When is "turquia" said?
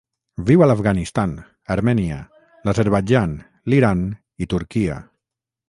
4.55-5.01